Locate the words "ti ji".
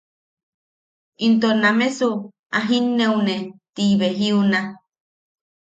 3.73-3.95